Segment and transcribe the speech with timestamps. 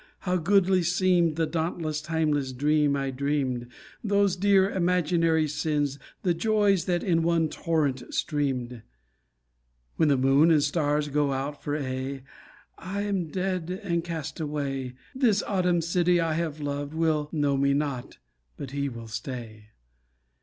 [0.21, 3.67] How goodly seemed The dauntless timeless dream I dreamed,
[4.03, 8.81] Those dear imaginary sins, The joys that in one torrent streamed.
[9.97, 12.23] When moon and stars go out for aye, And
[12.79, 18.17] I am dead and castaway, This autumn city I have loved Will know me not,
[18.57, 19.67] but he will stay.